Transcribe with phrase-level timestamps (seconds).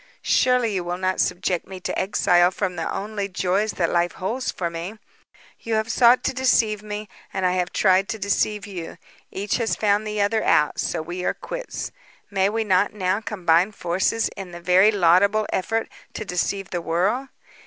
[0.23, 4.49] Surely, you will not subject me to exile from the only joys that life holds
[4.49, 4.97] for me.
[5.59, 8.97] You have sought to deceive me, and I have tried to deceive you.
[9.29, 11.91] Each has found the other out, so we are quits.
[12.31, 17.27] May we not now combine forces in the very laudible effort to deceive the world?